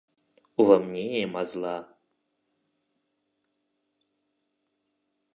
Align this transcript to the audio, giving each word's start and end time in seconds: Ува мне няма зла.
Ува 0.63 0.75
мне 0.85 1.01
няма 1.11 1.41
зла. 1.51 1.73